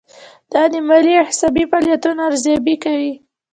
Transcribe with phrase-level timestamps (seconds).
[0.53, 3.13] دا د مالي او حسابي فعالیتونو ارزیابي کوي.